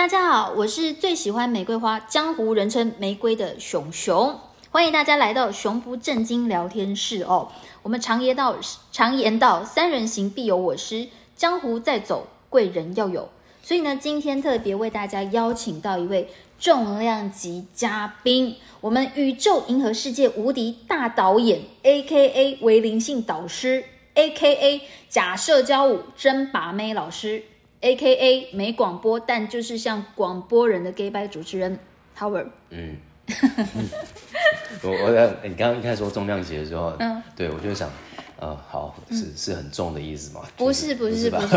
[0.00, 4.40] 大家好，我是最喜欢玫瑰花，江湖人称玫瑰的熊熊，
[4.70, 7.52] 欢迎大家来到熊不正经聊天室哦。
[7.82, 8.56] 我们常言道，
[8.90, 13.28] 常言道，三人行必有我师，江湖在走，贵人要有。
[13.62, 22.56] 所以呢，今天特别为大家邀请到一位重量级嘉宾，我们宇宙银河世界无敌大导演，A.K.A.
[22.62, 24.80] 为灵性导师，A.K.A.
[25.10, 27.42] 假社交舞真把妹老师。
[27.80, 31.78] A K A 没广播，但就是像广播人的 gay 拜主持人
[32.18, 32.48] Howard。
[32.68, 32.96] 嗯，
[34.82, 37.90] 我我你刚刚一开始说重量级的时候，嗯，对我就想，
[38.38, 40.42] 呃，好是是很重的意思吗？
[40.56, 41.48] 不是不是不是，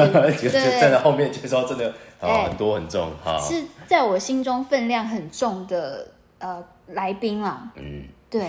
[0.41, 6.07] 就站 在后面介绍真的很多很重哈，是在我心中分量很重的
[6.39, 7.69] 呃来宾啦。
[7.75, 8.41] 嗯，对，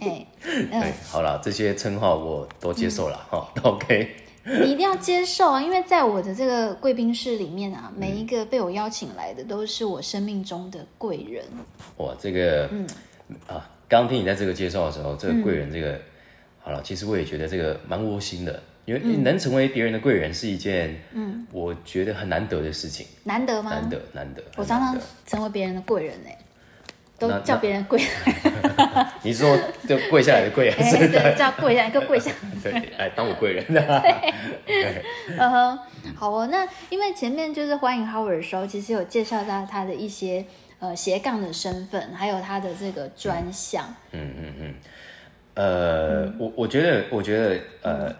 [0.00, 4.16] 哎，对， 好了，这些称号我都接受了哈，OK。
[4.64, 5.62] 你一定要接受啊！
[5.62, 11.44] 因为在我的这个贵宾室里面啊，每一个被我邀请来的都是我生命中的贵人。
[11.98, 12.86] 哇，这个，嗯
[13.46, 16.00] 啊，刚刚听你在这个介绍的时候，这个贵人，这个
[16.60, 23.06] 好了，其实我也觉得这个蛮窝心的，因为能成为别人的贵人是一件，嗯，我觉得很难得的事情。
[23.24, 23.70] 难得吗？
[23.72, 24.42] 难得，难得。
[24.56, 26.38] 我常常成为别人的贵人哎。
[27.20, 28.00] 都叫别人跪，
[29.22, 29.54] 你说
[29.86, 32.32] 就跪下来的跪还是对叫跪下来，个跪下。
[32.64, 33.62] 对，哎，当我贵人。
[33.68, 34.32] 对，
[35.38, 35.78] 嗯哼，
[36.16, 36.48] 好哦。
[36.50, 40.46] 那因为前面就是欢迎 Howard 的时候，其实有介绍到他的一些
[40.78, 43.84] 呃斜杠的身份，还有他的这个专项。
[44.12, 44.74] 嗯嗯嗯。
[45.54, 48.16] 呃，我我觉得，我觉得呃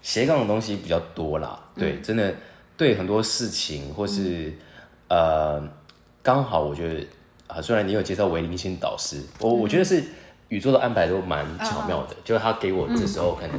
[0.00, 1.60] 斜杠的东西比较多啦。
[1.76, 2.34] 对，真的
[2.78, 4.54] 对很多事情或是
[5.08, 5.62] 呃
[6.22, 7.06] 刚好，我觉得。
[7.58, 10.02] 啊，虽然你有介绍为灵性导师，我我觉得是
[10.48, 13.58] 宇宙的安排都蛮巧妙的，就是他给我这时候可能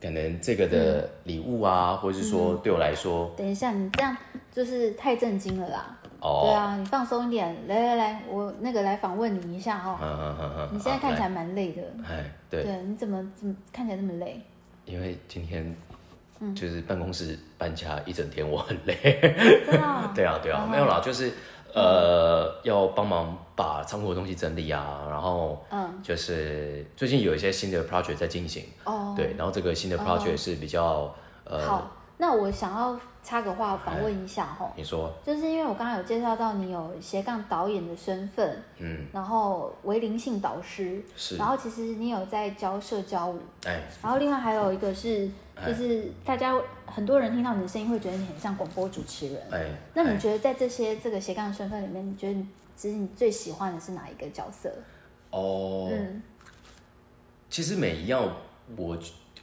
[0.00, 4.16] 可能这个的礼物啊，或者是说对我来说，等一下你这样
[4.52, 5.98] 就是太震惊了啦。
[6.20, 9.98] 哦，对啊，你放松一点，来来来，我那个来访问你一下哦。
[10.00, 11.82] 嗯嗯嗯嗯，你现在看起来蛮累的。
[12.08, 14.40] 哎，对，对，你怎么怎么看起来那么累？
[14.86, 15.74] 因为今天
[16.54, 18.96] 就是办公室搬家一整天，我很累。
[19.66, 20.10] 真的？
[20.14, 21.32] 对啊对啊，没有啦，就是。
[21.74, 31.12] 呃，要帮忙把仓库的东西整理啊，然后，嗯，就是最近有一些新的 project 在进行，哦，对，然后这个新的 project 是比较，
[31.42, 45.28] 呃，好，那我想要插个话访问一下哈，你说，就是因为我刚刚有介绍到你有斜杠导演的身份，嗯，然后为灵性导师，是，然后其实你有在教社交舞，哎，然后另外还有一个是。
[45.66, 46.52] 就是大家
[46.84, 49.40] 很多人听到你的声音会觉得你很像广播主持人。
[49.52, 52.40] 哎，那你觉得在这些这个斜杠身份里面，你觉得
[52.76, 54.68] 其实你最喜欢的是哪一个角色？
[55.30, 56.22] 哦，嗯，
[57.48, 58.28] 其实每一样
[58.76, 58.98] 我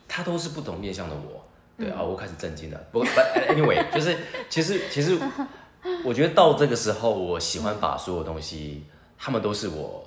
[0.07, 1.41] 他都是不同面向的我。
[1.77, 2.79] 对啊，我开始震惊了。
[2.91, 3.03] 不，
[3.47, 4.17] anyway，就是
[4.49, 5.17] 其实其实
[6.03, 8.83] 我觉得到这个时候，我喜欢把所有东西，
[9.17, 10.05] 他们都是我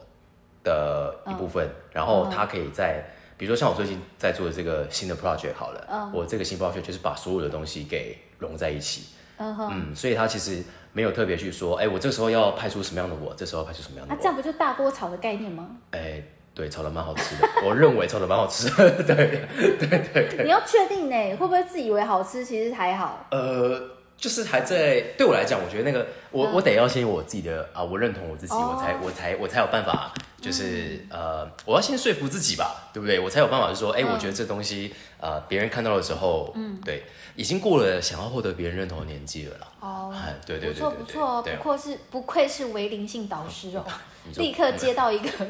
[0.62, 3.02] 的一部分，然后他可以在。
[3.36, 9.04] 比如说像我最近在做的这个新的 project 好了，我这个新 project 就是把所有的东西给融在一起，
[9.38, 10.62] 嗯，所以它其实
[10.92, 15.68] 没有特别去说，哎，我这时候要拍出什么样的我，这时候拍出什么样的，那这样不就大锅炒的概念吗？
[15.90, 16.22] 哎，
[16.54, 18.68] 对，炒的蛮好吃的， 我认为炒的蛮好吃，
[19.02, 19.46] 对
[19.78, 20.44] 对对对。
[20.44, 23.26] 你要确定呢，会不会自以为好吃，其实还好？
[23.32, 23.80] 呃，
[24.16, 30.12] 就是还在对我来讲，我觉得那个我我得要先我自己的啊，我认同我自己，我才我才我才有办法。
[30.44, 33.18] 就是呃，我要先说服自己吧，对不对？
[33.18, 39.66] 我才有办法就说，哎，我觉得这东西，呃，别人看到的时候，嗯，对，已经过了想要获得别人认同的年纪了啦。
[39.80, 43.84] 哦，对对对，不错不错，不愧是不愧是为灵性导师哦，
[44.36, 45.30] 立刻接到一个，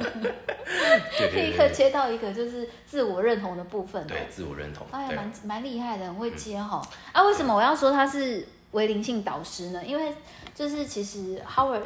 [1.34, 4.06] 立刻接到一个就是自我认同的部分。
[4.06, 6.80] 对，自我认同，哎呀，蛮蛮厉害的，很会接哈。
[7.10, 9.82] 啊，为什么我要说他是为灵性导师呢？
[9.84, 10.14] 因为
[10.54, 11.82] 就是其实 Howard。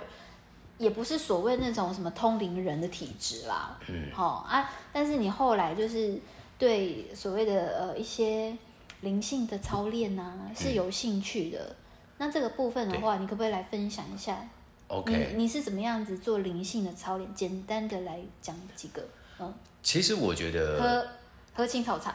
[0.78, 6.18] 也不是所谓那种什么通灵人的体质啦，嗯，好啊，但是你后来就是
[6.56, 8.56] 对所谓的呃一些
[9.00, 11.74] 灵性的操练呐是有兴趣的，
[12.18, 14.38] 那这个部分的话，你可不可以来分享一下
[14.86, 17.34] ？OK，你是怎么样子做灵性的操练？
[17.34, 19.02] 简单的来讲几个，
[19.40, 21.06] 嗯，其实我觉得喝
[21.54, 22.14] 喝青草茶，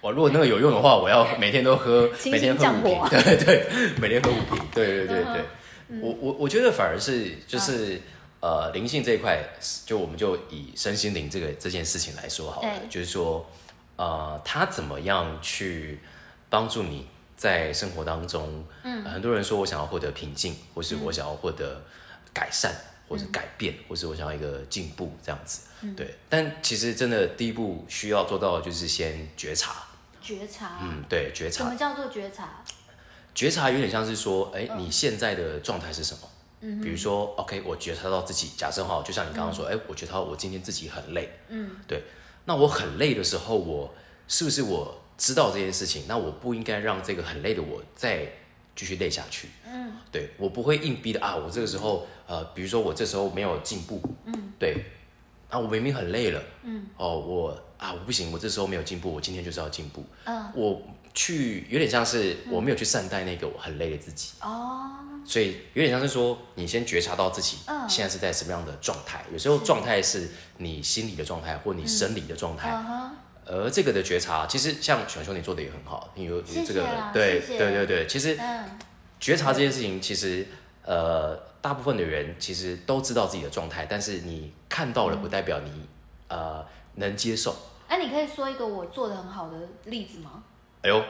[0.00, 3.66] 我 如果那个有用的话，我要每天都喝， 每天喝五瓶， 对对对，
[4.00, 5.44] 每天喝五瓶，对对对对。
[5.88, 8.00] 我我我觉得反而是就是
[8.40, 9.42] 呃灵性这一块，
[9.84, 13.48] 就我们就以身心灵这个这件事情来说好了，就是说
[13.96, 16.00] 呃他怎么样去
[16.50, 17.06] 帮助你
[17.36, 21.80] 在生活当中，嗯，很多人说我想要获得平静，或是我想要获得
[22.32, 22.74] 改善，
[23.08, 25.60] 或者改变，或是我想要一个进步这样子，
[25.96, 29.86] 对，但其实真的第一步需要做到的就是先觉察，
[30.20, 32.64] 觉察，嗯，对，觉察，什么叫做觉察？
[33.36, 36.20] 觉察有点像是说，哎，你现在的状态是什么？
[36.62, 42.02] 嗯，比如说，OK，我觉察到自己，假设哈，就像你刚刚说，哎，我觉察到我今天自己很累，嗯，对，
[42.46, 43.94] 那我很累的时候，我
[44.26, 46.04] 是不是我知道这件事情？
[46.08, 48.26] 那我不应该让这个很累的我再
[48.74, 54.82] 继续累下去，嗯，对我不会硬逼的啊，我这个时候，呃，比如说我这时候没有进步，嗯，对，
[55.50, 60.80] 啊，我明明很累了，嗯，哦，我啊，我不行，我这时候没有进步，我今天就是要进步，嗯，我
[61.16, 64.90] 去有点像是我没有去善待那个我很累的自己，哦。
[65.24, 67.56] 所以有点像是说，你先觉察到自己
[67.88, 69.24] 现在是在什么样的状态。
[69.32, 70.28] 有时候状态是
[70.58, 72.72] 你心理的状态，或你生理的状态。
[73.44, 78.06] 而这个的觉察，其实像小兄你做的也很好，你有这个对对对对。
[78.06, 78.38] 其实
[79.18, 80.46] 觉察这件事情，其实
[80.84, 85.88] 呃，大部分的人其实都知道自己的状态，但是你看到了，不代表你
[86.28, 86.64] 呃
[86.96, 87.56] 能接受。
[87.88, 90.44] 哎，你可以说一个我做的很好的例子吗？
[90.82, 91.04] 哎呦。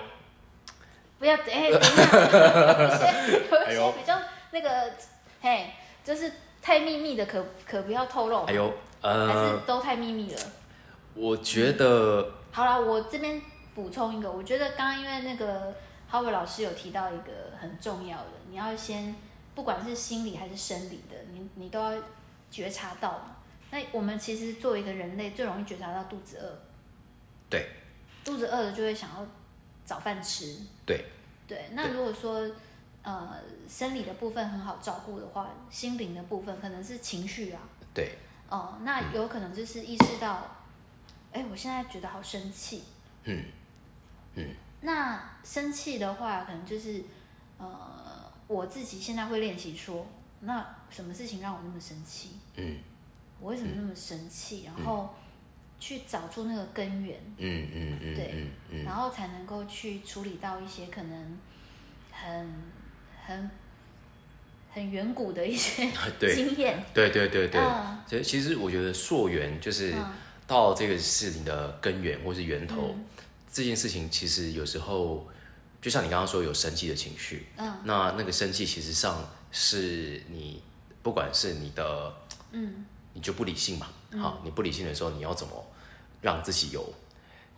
[1.19, 1.73] 不要哎，等一下，
[2.79, 3.07] 有一些
[3.43, 4.21] 有一些比较
[4.51, 4.93] 那个，
[5.41, 5.71] 嘿，
[6.05, 6.31] 就是
[6.61, 8.45] 太秘密的，可可不要透露。
[8.45, 8.71] 哎呦，
[9.01, 10.41] 呃，还是都太秘密了。
[11.15, 13.41] 我觉得，好了，我这边
[13.75, 15.75] 补充一个，我觉得刚刚因为那个
[16.13, 19.17] Howard 老师有提到一个很重要的，你要先
[19.55, 21.99] 不管是心理还是生理的，你你都要
[22.51, 23.37] 觉察到嘛。
[23.71, 26.59] 那我们其实作为一个人类，最容易觉察到肚子饿。
[27.49, 27.71] 对。
[28.23, 29.27] 肚子饿了就会想要。
[29.87, 31.07] 找饭吃，对，
[31.47, 31.71] 对。
[31.73, 32.51] 那如果说，
[33.03, 33.37] 呃，
[33.69, 37.61] 生理的部分很好照顾的话，心灵的部分可能是情绪啊，
[37.95, 38.19] 对，
[38.51, 40.57] 哦，那有可能就是意识到，
[41.33, 42.83] 哎，我现在觉得好生气，
[43.23, 43.45] 嗯，
[44.35, 44.55] 嗯。
[44.81, 47.05] 那生气的话，可能就是，
[47.59, 50.07] 呃，我自己现在会练习说，
[50.41, 52.33] 那什么事情让我那么生气？
[52.57, 52.79] 嗯，
[53.41, 54.65] 我为什么那么生气？
[54.67, 55.15] 然后。
[55.79, 61.39] 去找出那个根源，嗯嗯嗯，对，然后才能够去处理到一些可能
[62.11, 62.53] 很
[63.25, 63.51] 很
[64.73, 67.61] 很远古的一些经验，对对对对，
[68.07, 69.95] 所以其实我觉得溯源就是
[70.47, 72.97] 到这个事情的根源或是源头，
[73.53, 75.29] 这件事情其实有时候
[75.83, 80.63] 就像你刚刚说有生气的情绪，嗯，那那个生气其实上是你
[81.03, 82.15] 不管是你的，
[82.53, 82.87] 嗯。
[83.17, 83.89] 你就不理性嘛？
[84.21, 85.53] 好，你不理性的时候，你要怎么
[86.21, 86.93] 让自己有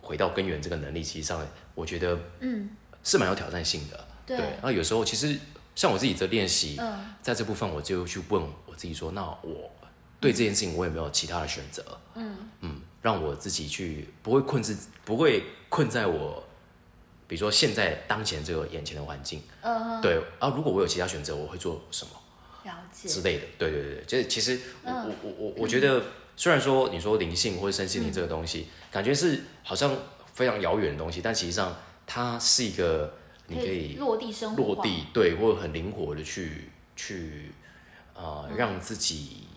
[0.01, 1.03] 回到根源这个能力？
[1.03, 1.45] 其实上，
[1.75, 2.69] 我觉得，嗯，
[3.03, 4.07] 是蛮有挑战性的。
[4.25, 4.37] 对。
[4.61, 5.39] 那有时候，其实
[5.75, 6.79] 像我自己的练习，
[7.21, 9.71] 在这部分，我就去问我自己说：，那我
[10.19, 11.83] 对这件事情，我有没有其他的选择？
[12.15, 16.43] 嗯嗯，让我自己去不会困自，不会困在我，
[17.27, 19.41] 比如说现在当前这个眼前的环境。
[19.61, 20.01] 嗯。
[20.01, 22.11] 对啊，如果我有其他选择，我会做什么？
[22.65, 26.03] 了解之类的，对对对就是其实我我我我我觉得，
[26.39, 29.93] 虽然说你说灵性或者身心灵这个东西，感觉是好像
[30.33, 31.75] 非常遥远的东西，但实际上
[32.07, 33.13] 它是一个
[33.47, 37.51] 你可以落地生活、落地对，或者很灵活的去去
[38.13, 39.47] 呃让自己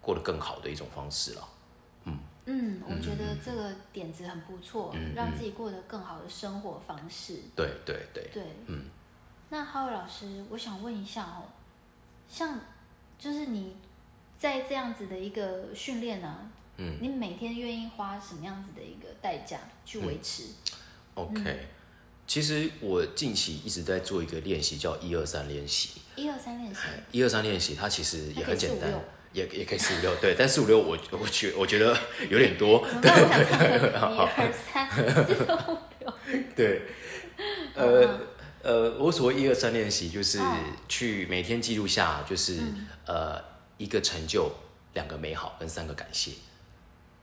[0.00, 1.48] 过得更好的一种方式了。
[2.02, 7.34] 嗯嗯，我觉得这个点子很不错，让自己过得更好的生活方式。
[7.54, 8.86] 对对对对，嗯。
[9.50, 11.46] 那浩伟老师，我想问一下哦。
[12.28, 12.58] 像，
[13.16, 13.76] 就是你
[14.38, 20.44] 在这样子的一个训练呢，嗯，你每天愿意花什么样子的一个代价去维持
[21.14, 21.66] ？OK，
[22.26, 26.00] 其实我近期一直在做一个练习，叫一二三练习。
[26.14, 26.80] 一二三练习，
[27.12, 28.90] 一二三练习，它其实也很简单，
[29.32, 31.96] 也也可以四五六，对，但四五六我我觉我觉得
[32.30, 36.14] 有点多， 对， 一二三四五六，
[36.54, 36.82] 对，
[37.74, 38.20] 呃。
[38.60, 40.40] 呃，我所谓一二三练习，就是
[40.88, 42.58] 去每天记录下，就是
[43.06, 43.40] 呃
[43.78, 44.50] 一个成就，
[44.92, 46.32] 两个美好跟三个感谢。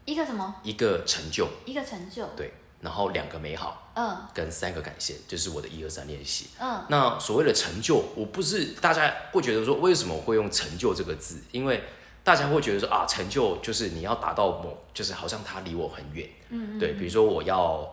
[0.06, 0.56] 一个什么？
[0.64, 1.48] 一个成就。
[1.66, 2.26] 一个成就。
[2.36, 6.48] 对，然后两个美好，嗯，跟三个感谢，就是我的一二三练习。
[6.60, 11.84] 嗯，那所谓的成就，我不是大家会觉得说为什么会用成就这个字，因为
[12.24, 16.28] 大家会觉得说啊，成就就是你要达到某，就是好像它离我很远。
[16.50, 17.92] 嗯，对，比如说我要。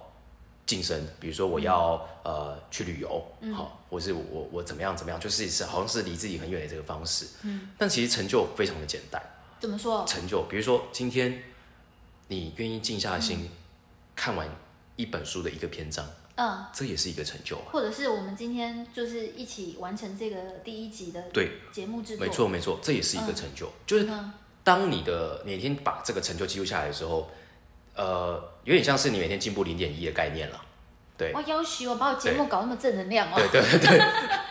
[0.65, 7.27] 晋升，比如说我要呃去旅游，好，或是我我怎么样怎么样，就是是好像是离自己很远的这个方式。
[7.43, 9.21] 嗯，但其实成就非常的简单。
[9.61, 10.05] 怎么说？
[10.07, 11.43] 成就，比如说今天
[12.29, 13.51] 你愿意静下心
[14.15, 14.49] 看完
[14.97, 17.59] 一本书的一个篇章，嗯，这也是一个成就。
[17.73, 23.71] 或者是我们今天就是一起完成这个第一集的对节目制作，没错没错，这也是一个成就。
[23.85, 24.09] 就是
[24.65, 27.29] 当你的每天把这个成就记录下来的时候。
[27.95, 30.61] 呃，有点像是你每天进步零点一的概念了，
[31.19, 31.33] 对。
[31.35, 33.35] 我要求我把我节目搞那么正能量哦。
[33.37, 34.01] 对对对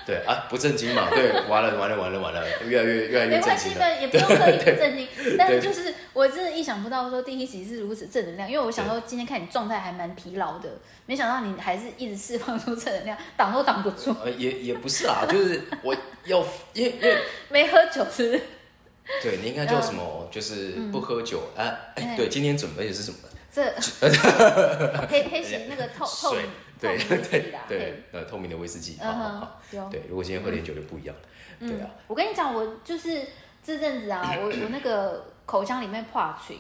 [0.06, 5.08] 对 啊，不正经嘛，对，完了完了完了完了，越来越越来越没关系的，也不用刻意不正经。
[5.38, 10.70] 但是就是我真的意想不到说第一集是如此正能量，因为我想说今天看你状态还蛮疲劳的，
[11.06, 14.16] 没想到你还是一直释放出正能量，挡都挡不住。
[14.24, 15.96] 呃，也也不是啦，就是我
[16.26, 17.18] 要因为因为
[17.50, 18.40] 没喝酒是。
[19.22, 20.28] 对你应该叫什么？
[20.32, 21.62] 就是不喝酒啊？
[21.96, 23.18] 哎，对，今天准备的是什么？
[23.54, 23.62] 这
[25.10, 26.44] 黑黑型那个透透明
[26.80, 31.90] 对对对呃透明的威士忌，好好好，对，如果今天喝点酒就不一样了，对啊。
[32.08, 33.22] 我跟你讲，我就是
[33.62, 36.58] 这阵子啊， 我我那个口腔里面破水，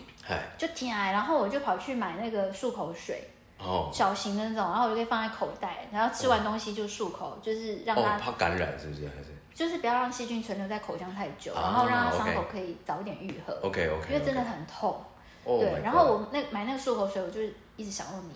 [0.57, 9.07] 就甜，然后我就跑去买那个漱口水，哦，小型的那种，然后我就可以放在口袋，然后吃完东西就漱口，就是让它怕感染，是不是？
[9.07, 13.53] 还是就是不要让细菌存留在口腔太久，然后让它伤口可以早点愈合。
[13.61, 15.03] OK OK，因为真的很痛。
[15.43, 17.41] 对，然后我那买那个漱口水，我就
[17.75, 18.33] 一直想问你。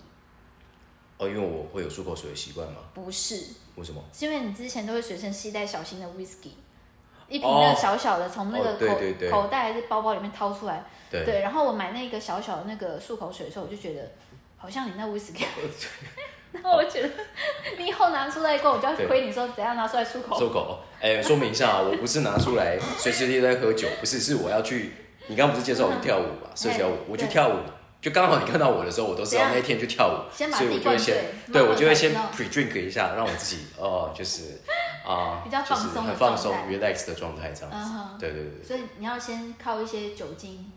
[1.18, 2.80] 哦，因为我会有漱口水的习惯吗？
[2.94, 3.36] 不是。
[3.76, 4.04] 为什么？
[4.12, 6.52] 是因为你之前都会随身携带小型的 whisky，
[7.30, 9.00] 一瓶那个小小的，从那个口
[9.32, 10.84] 口袋还是包包里面掏出来。
[11.10, 11.42] 对。
[11.42, 14.12] 然后我买那个小小的那个漱口水的时候，我就觉得
[14.58, 15.46] 好像你那 whisky。
[16.64, 17.10] 然后我觉得
[17.78, 20.40] 你以后拿出来过，我就要亏你说怎样拿出来漱口。
[20.40, 24.94] 漱口，哎，说明一下啊，我不是拿出来随时都在喝酒，不是，是我要去。
[25.28, 26.50] 你刚刚不是介绍我跳舞嘛？
[26.56, 27.58] 社交舞，我去跳舞，
[28.00, 31.16] 就刚好你看到我的时候，我都知道那一天去跳舞，所以我就会先，
[31.52, 34.62] 对我就会先 pre drink 一下，让我自己哦，就是
[35.04, 37.92] 啊，比较放松，很放松 relax 的状态这样子。
[38.20, 38.64] 对对对。
[38.64, 40.72] 所以你要先靠一些酒精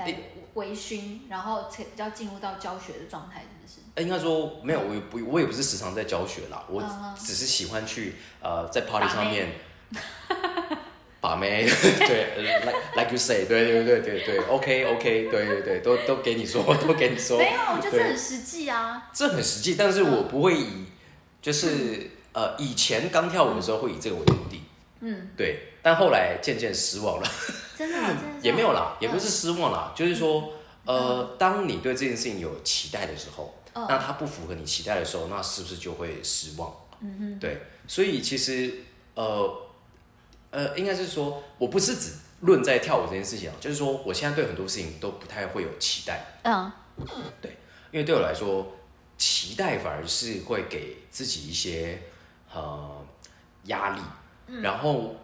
[0.00, 0.14] 来
[0.54, 4.02] 微醺，然后才比较进入到教学的状态，真的是。
[4.02, 6.82] 应该说没有，我也不，我也不是时常在教学啦，我
[7.16, 9.52] 只是喜欢去呃在 party 上面。
[11.20, 17.36] 把妹， 对，like like you say，对对对对对，OK OK，对对对，都都给你说，都给你说。
[17.38, 19.10] 没有，我觉得这很实际啊。
[19.12, 20.86] 这很实际，但是我不会以，
[21.42, 24.62] 就是呃，以前刚跳舞的时候会以这个为目的。
[25.00, 25.74] 嗯，对。
[25.82, 27.30] 但后来渐渐失望了。
[27.88, 30.52] 真的，也没有啦，也不是失望啦，就是说，
[30.84, 36.70] 呃，当你对这件事情有期待的时候，那它不符合你期待的时候，那是不是就会失望？
[37.00, 37.62] 嗯哼，对。
[37.86, 38.84] 所以其实，
[39.14, 39.66] 呃。
[40.52, 42.10] 呃，应该是说，我不是只
[42.40, 46.26] 论在跳舞这件事情啊，就是说，我现在对很多事情都不太会有期待。
[46.42, 46.72] 嗯，
[47.40, 47.56] 对，
[47.92, 48.66] 因为对我来说，
[49.16, 52.02] 期待反而是会给自己一些
[52.52, 53.00] 呃
[53.66, 54.00] 压力。
[54.48, 55.14] 嗯，然后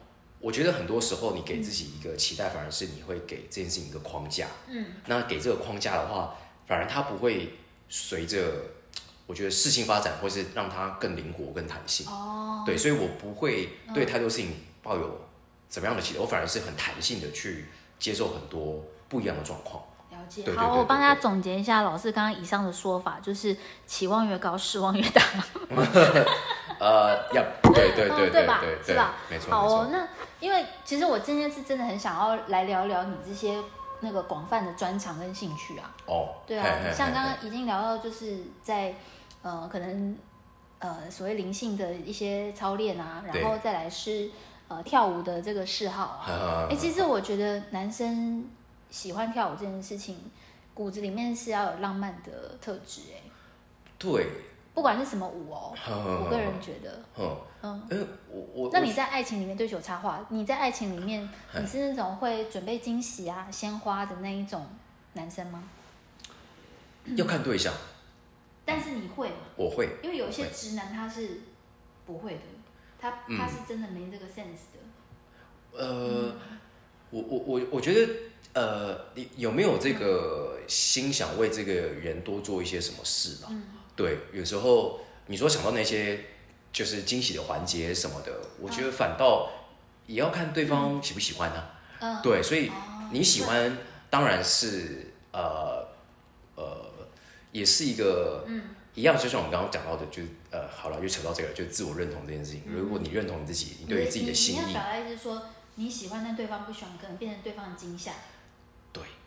[0.47, 4.47] 我觉得很多时候，你给自己一个期待，反而是你会给这件事情一个框架。
[4.69, 6.37] 嗯，那给这个框架的话，
[6.69, 8.53] 反而它不会随着
[9.27, 12.07] 我觉得事情发展，或是让它更灵活、更弹性。
[12.07, 14.53] 哦，对，所以我不会对太多事情。
[14.85, 15.21] 抱有
[15.69, 16.21] 怎么样的期待？
[16.21, 17.67] 我反而是很弹性的去
[17.99, 19.83] 接受很多不一样的状况。
[20.13, 20.49] 了解。
[20.55, 25.21] 好，我帮大家总结一下老师刚刚以上的说法，就是期望越高，失望越大。
[26.79, 27.43] 呃，要
[27.75, 28.63] 对对对对吧？
[28.85, 29.15] 是吧？
[29.31, 29.51] 没错。
[29.51, 30.07] 好哦，那
[30.41, 33.63] 因为其实我今天是真的很想要来聊聊你这些
[34.01, 35.95] 那个广泛的专长跟兴趣啊。
[36.07, 36.35] 哦。
[36.47, 38.95] 对啊，像刚刚已经聊到，就是在
[39.43, 40.17] 呃，可能
[40.79, 44.31] 呃，所谓灵性的一些操练啊，然后再来是。
[44.69, 48.45] 呃，跳舞的这个嗜好啊，哎，其实我觉得男生
[48.91, 50.19] 喜欢跳舞这件事情，
[50.75, 53.23] 骨子里面是要有浪漫的特质，哎，
[53.97, 54.27] 对，
[54.77, 55.73] 不管是什么舞哦，
[56.23, 61.27] 我个人觉得，嗯嗯，我我，那你在爱情里面对手插话，你在爱情里面，
[61.59, 64.67] 你是那种会准备惊喜啊、鲜花的那一种
[65.15, 65.65] 男生吗？
[67.17, 67.73] 要看对象，
[68.67, 69.37] 但是你会吗？
[69.57, 71.41] 我会，因为有一些直男他是
[72.05, 72.41] 不会的。
[73.01, 75.79] 他他是真的没这个 sense 的。
[75.79, 76.35] 呃，
[77.09, 78.13] 我我我我觉得，
[78.53, 83.51] 呃，你有没有这个心想为这个人多做一些什么事吧？
[83.97, 86.21] 对，有时候你说想到那些
[86.73, 89.51] 就是惊喜的环节什么的，我觉得反倒
[90.07, 91.65] 也要看对方喜不喜欢呢。
[92.01, 92.71] 嗯，对，所以
[93.11, 93.79] 你喜欢
[94.11, 95.89] 当然是呃
[96.55, 96.91] 呃，
[97.51, 98.63] 也是一个嗯。
[98.97, 102.63] 一样，就像我们刚刚讲到的，就呃，好了，又扯到这个，就自我认同这件事情。
[102.67, 105.43] 如果你认同你自己，你对于自己的心意，你要表达意思说
[105.75, 108.13] 你喜欢，但对方不喜欢，可能变成对方的惊吓。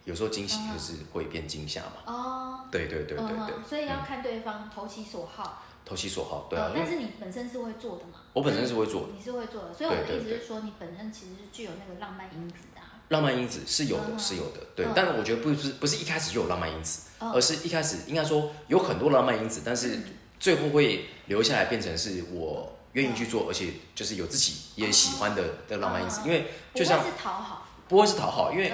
[0.06, 1.94] 对，有时候惊喜就是会变惊吓嘛。
[2.06, 3.68] 哦，对对对对对。
[3.68, 5.64] 所以要看对方投其所好。
[5.86, 6.72] 投其所好，对啊。
[6.76, 8.20] 但是你本身是会做的嘛？
[8.34, 9.74] 我本身是会做，你是会做的。
[9.74, 12.82] 所以我的意思是说，你本身其实是具有那个浪漫因子的。
[13.08, 14.86] 浪漫因子是有的，是有的，对。
[14.96, 20.00] 但是我觉得不是不是一开始就有浪漫因子，而是一开始应该说有很多浪漫因子，但是
[20.40, 26.22] 最后会留下来变成是我愿意去做，而且就是有自己也喜欢的的浪漫因子。
[26.24, 28.72] 因为就像是讨好，不会是讨好，因为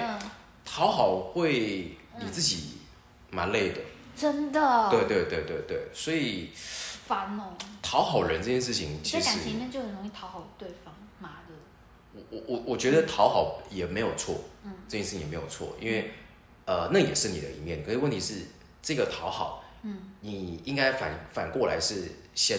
[0.66, 2.72] 讨好会你自己
[3.30, 3.80] 蛮累的，
[4.14, 4.90] 真的。
[4.90, 7.54] 对对对对对，所以烦哦。
[7.80, 10.92] 讨好人这件事情，其实在感情里面就很容易讨好对方。
[11.20, 11.54] 妈的，
[12.12, 16.10] 我我我我觉得讨好也没有错，嗯，这件事情也没有错，因为
[16.66, 17.82] 呃，那也是你的一面。
[17.84, 18.42] 可是问题是，
[18.82, 22.58] 这个讨好，嗯，你应该反反过来是先，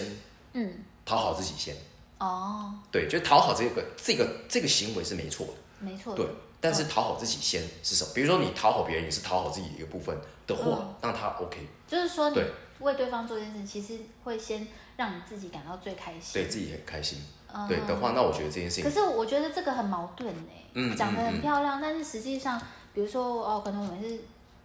[0.54, 1.76] 嗯，讨好自己先。
[2.18, 6.26] 哦，对，就讨好这个这个这个行为是没错的，没错，对。
[6.60, 8.10] 但是讨好自己先是什么？
[8.14, 11.66] 比如说你讨好别人也是讨好自己的一个部分的话，那他 OK。
[11.86, 12.42] 就是说，你
[12.80, 17.18] 为对方做这件事，其实会先让你自己感到最开心，对自己很开心。
[17.66, 20.28] 对的话，那我觉得这件事情，可是我觉得这个很矛盾
[20.74, 22.60] 哎，讲的很漂亮，但是实际上，
[22.92, 24.18] 比如说哦，可能我们是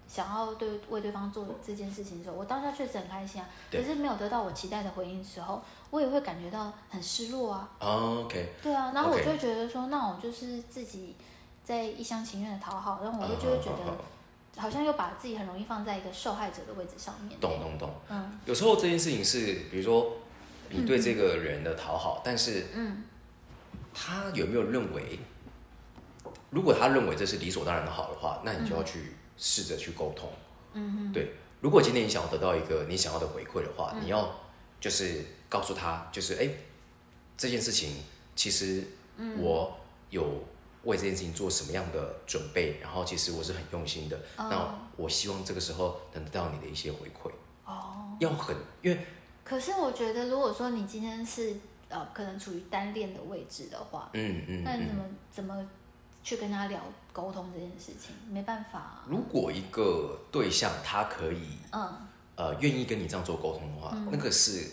[0.05, 7.69] 想要对为对方做这件事情的时候，我当下确实很开心啊，可是没有得到我期待的回应的时候，我也会感觉到很失落啊。
[7.79, 8.51] OK。
[8.61, 11.15] 对啊，然后我就会觉得说，那我就是自己。
[11.63, 17.39] 在一厢情愿的讨好，然后我就就会觉得，好像又把自己很容易放在一个受害者的位置上面。
[17.39, 17.89] 懂懂懂。
[18.09, 18.37] 嗯。
[18.45, 20.17] 有时候这件事情是，比如说
[20.69, 23.05] 你对这个人的讨好，但是，嗯，
[23.93, 25.19] 他有没有认为，
[26.49, 30.29] 如果他认为这是理所当然的好的话，那你就要去试着去沟通。
[30.73, 31.13] 嗯嗯。
[31.13, 34.29] 对，如果今天你想要得到一个你想要的回馈的话，你要
[34.81, 36.49] 就是告诉他，就是哎，
[37.37, 38.03] 这件事情
[38.35, 38.83] 其实
[39.37, 39.77] 我
[40.09, 40.43] 有。
[40.83, 42.79] 为这件事情做什么样的准备？
[42.81, 44.19] 然后其实我是很用心的。
[44.37, 47.31] 那我希望这个时候能得到你的一些回馈。
[47.65, 49.05] 哦，要很因为。
[49.45, 51.55] 可是我觉得，如果说你今天是
[51.89, 55.69] 呃，可能处于单恋的位置的话，嗯嗯，那你怎么怎么
[56.23, 58.15] 去跟他聊沟通这件事情？
[58.29, 59.03] 没办法。
[59.07, 61.93] 如果一个对象他可以，嗯
[62.35, 64.69] 呃，愿意跟你这样做沟通的话，那个是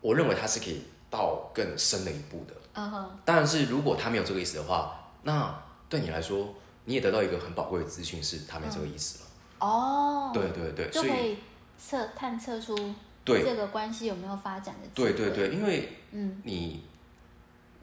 [0.00, 2.54] 我认为他是可以到更深的一步的。
[2.74, 3.18] 嗯哼。
[3.24, 5.00] 当然是如果他没有这个意思的话。
[5.24, 6.54] 那对你来说，
[6.84, 9.30] 你也得到一个很宝贵的资讯，是他没这个意思了。
[9.58, 11.38] 哦，对对对，就可以
[11.78, 12.76] 测探测出
[13.24, 14.88] 对这个关系有没有发展的。
[14.94, 16.84] 对对对，因为嗯，你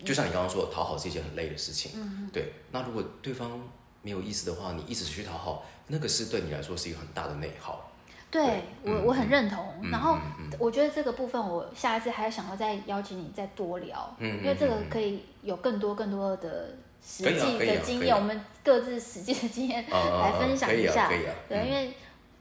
[0.04, 1.94] 就像你刚刚说，讨好是一件很累的事情。
[1.96, 2.30] 嗯嗯。
[2.32, 3.60] 对，那如果对方
[4.04, 7.90] 没有意思的话，你一直去讨好，那个是对你来说是一个很大的内耗。
[8.30, 9.66] 对我我很认同。
[9.92, 10.18] 然后
[10.60, 16.78] 我觉得这个部分，我下一次还要想要再邀请你再多聊，因为这个可以有更多更多的。
[17.04, 21.10] 实际的经验，我们各自实际的经验来分享一下。
[21.50, 21.94] 对，因为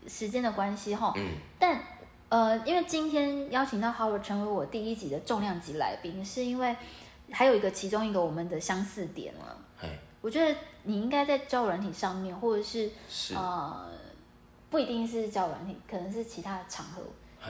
[0.07, 1.13] 时间的关系哈。
[1.17, 1.33] 嗯。
[1.59, 1.83] 但
[2.29, 6.77] 呃，因为今天邀请到 Howard 成为我第一集的重量级来宾，是因为
[7.33, 9.57] 还有一个其中一个我们的相似点了。
[10.21, 12.91] 我觉得你应该在交友软体上面，或者是
[13.35, 13.89] 呃，
[14.69, 17.03] 不一定是交友软体，可能是其他的场合。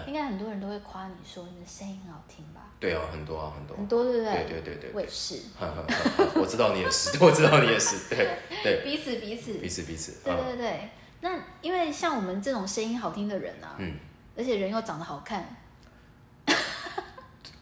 [0.06, 2.60] 应该很多人都会夸你说你的声音很好听吧？
[2.78, 4.32] 对啊，很多啊，很多，很多，对不对？
[4.46, 5.40] 对对对对，我也是。
[6.40, 8.82] 我知道你也是， 我知道你也是， 对对。
[8.84, 10.20] 彼此彼此彼此彼此。
[10.24, 13.96] 对对对，那因为像我们这种声音好听的人啊，嗯，
[14.36, 15.56] 而且人又长得好看，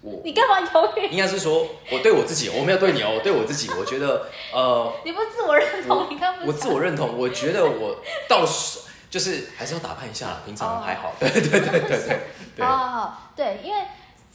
[0.03, 1.09] 我你干嘛犹豫？
[1.09, 8.81] 应该是说我对我自己，我没有对你哦，我对我自己，我觉得呃，你不自我认同，你看我自我认同，我觉得我倒是。
[9.11, 11.15] 就是还是要打扮一下，平常还好。
[11.19, 12.21] 对对对对对
[12.57, 12.65] 对。
[12.65, 13.85] 好好好，对，因为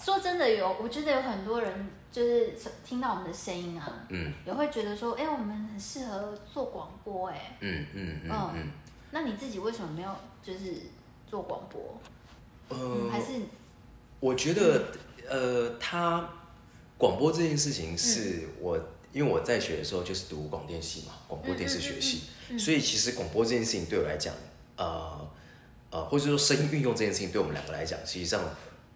[0.02, 2.54] 说真的，有我觉得有很多人就是
[2.86, 8.72] 听到我们的声音啊，嗯，也会觉得说，哎，我们很适合做广播，哎，嗯嗯嗯嗯。
[9.12, 10.10] 那你自己为什么没有
[10.42, 10.74] 就是
[11.30, 12.00] 做广播？
[12.70, 13.42] 呃，还是
[14.20, 14.88] 我觉得，
[15.30, 16.30] 呃，他
[16.98, 18.80] 广播这件事情是我，
[19.12, 22.24] 因为我在学的时候就是读广电系嘛，广播电视学系，
[22.58, 24.34] 所以其实广播这件事情对我来讲。
[24.76, 25.30] 呃
[25.90, 28.42] 呃，或者说声音运用这件事情，对我们两个来讲，实际上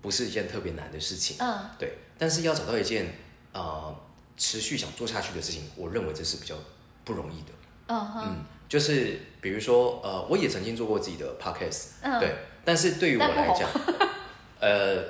[0.01, 1.37] 不是一件特别难的事情。
[1.39, 1.97] 嗯，对。
[2.17, 3.15] 但是要找到一件
[3.53, 3.95] 呃
[4.35, 6.55] 持续想做下去的事情，我认为这是比较
[7.03, 7.53] 不容易的。
[7.89, 12.35] 嗯，就是比如说呃，我也曾经做过自己的 podcast，对。
[12.65, 13.69] 但是对于我来讲，
[14.59, 15.03] 呃，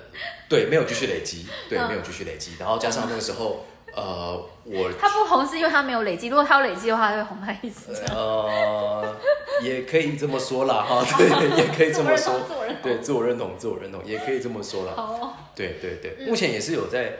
[0.49, 2.51] 对，没有继续累积，对，没有继续累积。
[2.59, 3.65] 然后加上那个时候。
[3.97, 7.95] 呃，我他不红是因为他没有累积，如果他有累积的话，他会红他一次。
[8.11, 9.15] 呃，
[9.63, 12.39] 也可以这么说啦，哈，对，也可以这么说，
[12.83, 14.93] 对，自我认同，自我认同，也可以这么说啦。
[14.95, 17.11] 好，对对对，目前也是有在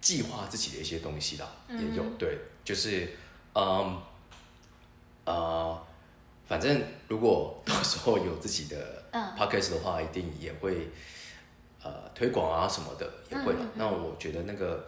[0.00, 3.06] 计划自己的一些东西的，也有，对，就是
[3.54, 4.00] 嗯
[5.26, 5.78] 呃，
[6.46, 9.02] 反正如果到时候有自己的
[9.38, 10.88] podcast 的话，一定也会
[11.82, 13.58] 呃推广啊什么的，也会的。
[13.74, 14.86] 那我觉得那个。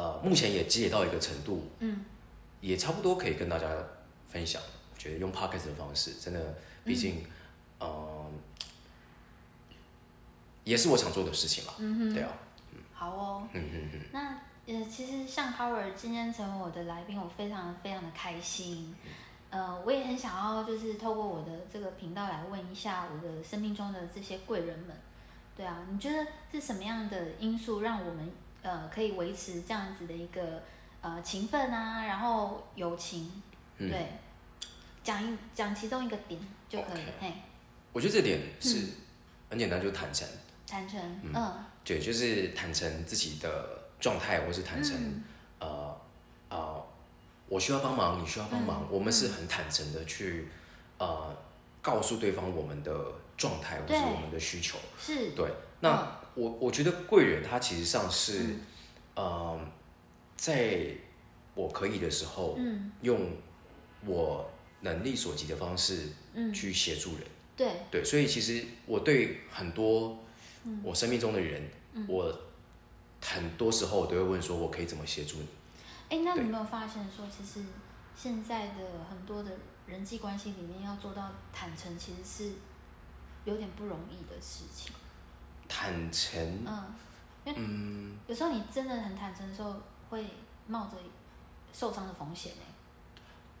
[0.00, 2.06] 呃，目前也积累到一个程度，嗯，
[2.62, 3.68] 也差不多可以跟大家
[4.28, 4.62] 分享。
[4.94, 6.54] 我觉得用 podcast 的方式，真的，
[6.86, 7.22] 毕竟，
[7.80, 8.32] 嗯，
[10.64, 11.74] 也是我想做的事情嘛。
[11.76, 12.32] 嗯哼，对啊，
[12.72, 14.00] 嗯，好哦，嗯嗯嗯。
[14.10, 14.40] 那
[14.72, 18.94] 呃，其实像 Howard 今天成为我的来宾，我非常非常的开心。
[19.50, 24.96] 呃，我也很想要，就是透过我的这个频道来问一下我的生命中的这些贵人们。
[25.54, 30.62] 对啊，你觉得是什么样的因素让我们呃可以维持这样子的一个
[31.00, 33.30] 呃情分啊，然后友情？
[33.78, 34.06] 对，
[35.02, 37.04] 讲一讲其中一个点就可以。
[37.20, 37.32] 嘿，
[37.92, 38.88] 我觉得这点是
[39.48, 40.28] 很简单，就是坦诚。
[40.66, 45.20] 坦诚，嗯，对，就是坦诚自己的状态，或是坦诚，
[45.58, 46.00] 呃
[46.48, 46.86] 呃，
[47.48, 50.48] 我需要帮忙，你需要帮忙，我们是很坦诚的去
[50.98, 51.34] 呃
[51.82, 52.92] 告诉对方我们的
[53.40, 54.78] 状态或是我们的需求。
[54.98, 55.50] 是，对。
[55.80, 58.54] 那我我觉得贵人他其实上是，
[59.14, 59.58] 呃，
[60.36, 60.94] 在
[61.54, 63.32] 我可以的时候，嗯，用
[64.04, 64.48] 我
[64.82, 67.26] 能力所及的方式，嗯，去协助人。
[67.56, 70.18] 对，对，所以其实我对很多。
[70.84, 71.70] 我生命中的人，
[72.06, 72.38] 我
[73.22, 75.46] 很多时候我都会问说：“我可以怎么协助你？”
[76.10, 77.66] 哎，那你有没有发现说，其实
[78.14, 78.74] 现在的
[79.08, 79.50] 很多的
[79.86, 82.52] 人际关系里面，要做到坦诚，其实是
[83.44, 84.92] 有点不容易的事情。
[85.68, 86.94] 坦诚，嗯，
[87.44, 89.74] 嗯，有时候你真的很坦诚的时候，
[90.08, 90.24] 会
[90.66, 90.96] 冒着
[91.72, 92.62] 受伤的风险呢。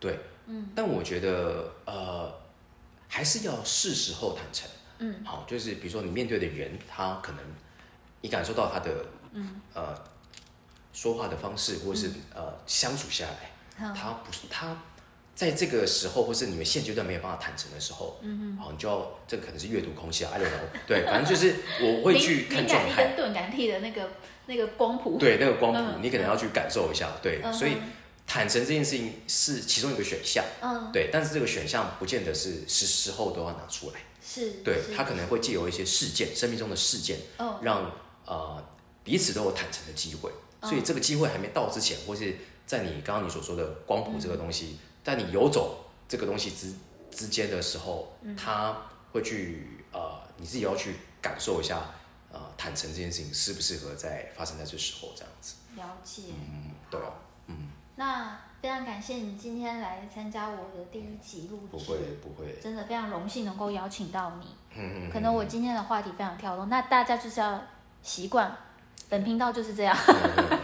[0.00, 2.32] 对，嗯，但我觉得，呃，
[3.08, 4.68] 还是要是时候坦诚。
[4.98, 7.44] 嗯，好，就是比如说你面对的人，他可能
[8.20, 9.94] 你感受到他的，嗯，呃，
[10.92, 14.76] 说话的方式，或者是呃相处下来，他不是他
[15.40, 24.10] 在这个时候，或是你们现阶段没有办法坦诚的时候，嗯嗯，好，你就要这个可能是阅读空气啊，I don't know， 对，反正就是我会去看状态，跟钝感力的那个
[24.44, 27.78] 那个光谱，对，那个光谱，你可能要去感受一下，对，所以
[28.26, 34.00] 坦诚这件事情是其中一个选项，嗯，对，但是这个选项不见得是时时候都要拿出来。
[34.22, 37.58] 是，对他可能会借由一些事件，生命中的事件，哦。
[37.62, 37.90] 让
[38.26, 38.62] 呃
[39.02, 40.30] 彼此都有坦诚的机会。
[40.62, 46.74] 所以这个机会还没到之前，或是在你刚刚你所说的光谱这个东西，在你游走这个东西之
[47.10, 48.76] 之间的时候，他
[49.12, 51.80] 会去呃你自己要去感受一下，
[52.32, 55.54] 呃坦诚这件事情适不适合在发生在这时候这样子。
[55.76, 57.00] 了解，嗯，对，
[57.46, 58.38] 嗯，那。
[58.60, 64.48] 非常感谢你今天来参加我的第一集录制，不会不会，真的非常荣幸能够邀请到你。
[64.76, 67.58] 嗯嗯可能我今天的话题非常跳动，那大家就是要
[68.02, 68.54] 习惯，
[69.10, 69.94] 本频道就是这样，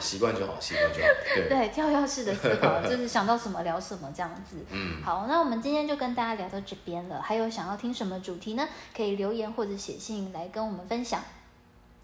[0.00, 1.08] 习惯就好，习惯就好。
[1.34, 4.64] 对对，跳跃式的思考， 就是想到什么聊什么这样子。
[4.70, 7.20] 嗯，好，那我们今天就跟大家聊到这边了。
[7.20, 8.66] 还有想要听什么主题呢？
[8.96, 11.20] 可以留言或者写信来跟我们分享。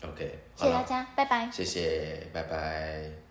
[0.02, 1.48] OK，谢谢大家，拜拜。
[1.52, 3.22] 谢谢，拜拜。